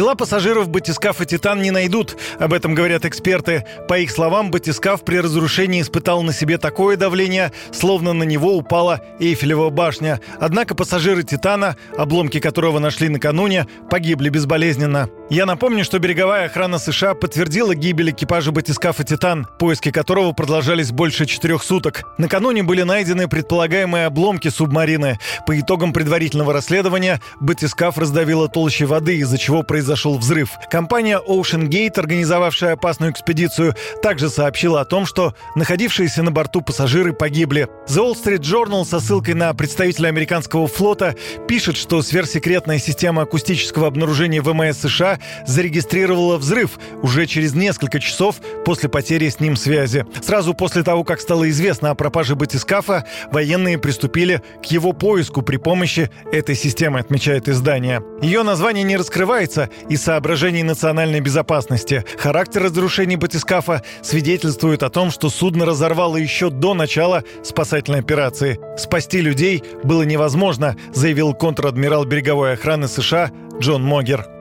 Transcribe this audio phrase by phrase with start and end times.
[0.00, 2.16] Тела пассажиров батискафа «Титан» не найдут.
[2.38, 3.66] Об этом говорят эксперты.
[3.86, 9.02] По их словам, батискаф при разрушении испытал на себе такое давление, словно на него упала
[9.18, 10.22] Эйфелева башня.
[10.40, 15.10] Однако пассажиры «Титана», обломки которого нашли накануне, погибли безболезненно.
[15.30, 21.24] Я напомню, что береговая охрана США подтвердила гибель экипажа батискафа «Титан», поиски которого продолжались больше
[21.24, 22.02] четырех суток.
[22.18, 25.20] Накануне были найдены предполагаемые обломки субмарины.
[25.46, 30.50] По итогам предварительного расследования батискаф раздавила толще воды, из-за чего произошел взрыв.
[30.68, 37.12] Компания Ocean Gate, организовавшая опасную экспедицию, также сообщила о том, что находившиеся на борту пассажиры
[37.12, 37.68] погибли.
[37.86, 41.14] The Wall Street Journal со ссылкой на представителя американского флота
[41.46, 48.88] пишет, что сверхсекретная система акустического обнаружения ВМС США зарегистрировала взрыв уже через несколько часов после
[48.88, 50.04] потери с ним связи.
[50.22, 55.56] Сразу после того, как стало известно о пропаже батискафа, военные приступили к его поиску при
[55.56, 58.02] помощи этой системы, отмечает издание.
[58.22, 62.04] Ее название не раскрывается, из соображений национальной безопасности.
[62.18, 68.58] Характер разрушений батискафа свидетельствует о том, что судно разорвало еще до начала спасательной операции.
[68.78, 74.39] Спасти людей было невозможно, заявил контр-адмирал береговой охраны США Джон Могер.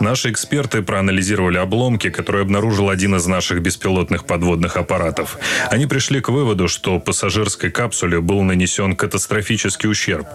[0.00, 5.38] Наши эксперты проанализировали обломки, которые обнаружил один из наших беспилотных подводных аппаратов.
[5.70, 10.26] Они пришли к выводу, что пассажирской капсуле был нанесен катастрофический ущерб.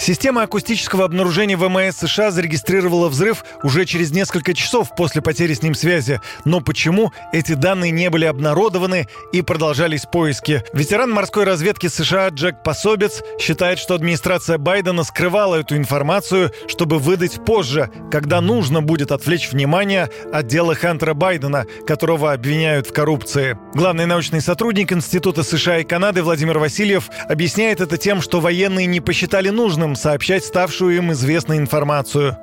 [0.00, 5.74] Система акустического обнаружения ВМС США зарегистрировала взрыв уже через несколько часов после потери с ним
[5.74, 6.20] связи.
[6.44, 10.62] Но почему эти данные не были обнародованы и продолжались поиски?
[10.72, 17.44] Ветеран морской разведки США Джек Пособец считает, что администрация Байдена скрывала эту информацию, чтобы выдать
[17.44, 23.58] позже, когда нужно будет отвлечь внимание от дела Хантера Байдена, которого обвиняют в коррупции.
[23.74, 29.00] Главный научный сотрудник Института США и Канады Владимир Васильев объясняет это тем, что военные не
[29.00, 32.36] посчитали нужным органам сообщать ставшую им известную информацию.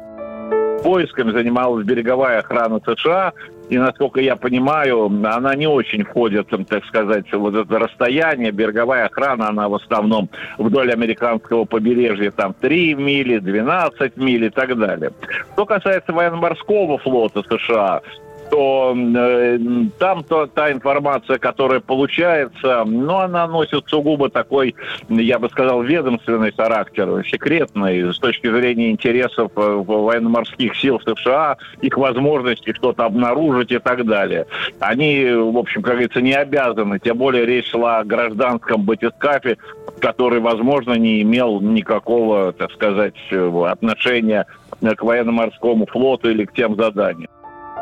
[0.84, 3.34] Поисками занималась береговая охрана США,
[3.70, 8.52] и, насколько я понимаю, она не очень входит, так сказать, вот это расстояние.
[8.52, 10.30] Береговая охрана, она в основном
[10.60, 15.12] вдоль американского побережья, там 3 мили, 12 миль и так далее.
[15.54, 18.02] Что касается военно-морского флота США,
[18.50, 19.60] то э,
[20.00, 24.76] там то, та информация, которая получается, ну, она носит сугубо такой,
[25.10, 31.98] я бы сказал, ведомственный характер, секретный, с точки зрения интересов э, военно-морских сил США, их
[31.98, 34.46] возможности что-то обнаружить и так далее.
[34.80, 39.58] Они, в общем, как говорится, не обязаны, тем более речь шла о гражданском батискафе,
[40.00, 44.46] который, возможно, не имел никакого, так сказать, э, отношения
[44.82, 47.30] к военно-морскому флоту или к тем заданиям.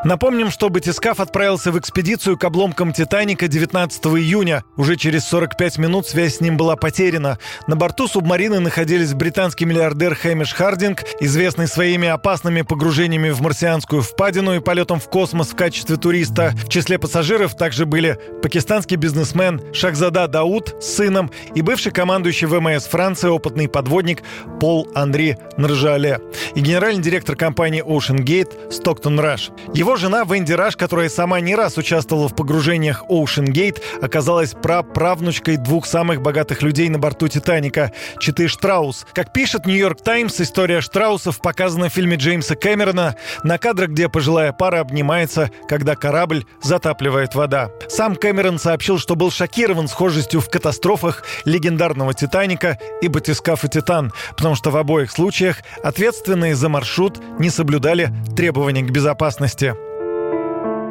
[0.03, 4.65] Напомним, что батискаф отправился в экспедицию к обломкам «Титаника» 19 июня.
[4.75, 7.37] Уже через 45 минут связь с ним была потеряна.
[7.67, 14.55] На борту субмарины находились британский миллиардер Хэмиш Хардинг, известный своими опасными погружениями в марсианскую впадину
[14.55, 16.53] и полетом в космос в качестве туриста.
[16.65, 22.87] В числе пассажиров также были пакистанский бизнесмен Шахзада Дауд с сыном и бывший командующий ВМС
[22.87, 24.21] Франции опытный подводник
[24.59, 26.19] Пол Андри Нржале
[26.55, 29.51] и генеральный директор компании Ocean Gate Стоктон Раш.
[29.73, 35.57] Его жена Венди Раш, которая сама не раз участвовала в погружениях Ocean Gate, оказалась праправнучкой
[35.57, 39.05] двух самых богатых людей на борту «Титаника»— Читы Штраус.
[39.13, 44.53] Как пишет «Нью-Йорк Таймс», история Штраусов показана в фильме Джеймса Кэмерона на кадрах, где пожилая
[44.53, 47.69] пара обнимается, когда корабль затапливает вода.
[47.89, 54.55] Сам Кэмерон сообщил, что был шокирован схожестью в катастрофах легендарного «Титаника» и батискафа «Титан», потому
[54.55, 59.75] что в обоих случаях ответственные за маршрут не соблюдали требования к безопасности.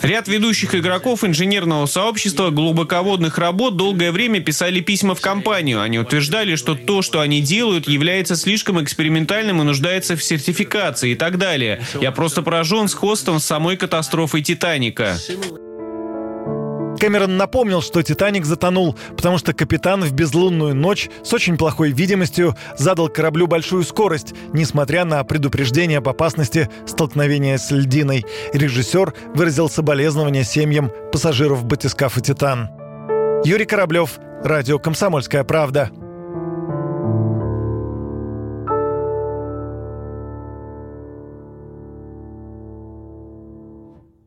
[0.01, 5.81] Ряд ведущих игроков инженерного сообщества глубоководных работ долгое время писали письма в компанию.
[5.81, 11.15] Они утверждали, что то, что они делают, является слишком экспериментальным и нуждается в сертификации и
[11.15, 11.81] так далее.
[12.01, 15.17] Я просто поражен сходством с самой катастрофой «Титаника».
[17.05, 22.55] Кэмерон напомнил, что «Титаник» затонул, потому что капитан в безлунную ночь с очень плохой видимостью
[22.79, 28.25] задал кораблю большую скорость, несмотря на предупреждение об опасности столкновения с льдиной.
[28.53, 32.71] Режиссер выразил соболезнования семьям пассажиров батискафа «Титан».
[33.45, 35.91] Юрий Кораблев, радио «Комсомольская правда».